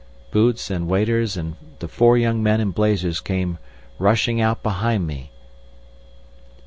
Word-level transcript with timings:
Boots 0.31 0.71
and 0.71 0.87
waiter 0.87 1.21
and 1.35 1.55
the 1.77 1.87
four 1.87 2.17
young 2.17 2.41
men 2.41 2.59
in 2.59 2.71
blazers 2.71 3.19
came 3.19 3.59
rushing 3.99 4.41
out 4.41 4.63
behind 4.63 5.05
me. 5.05 5.29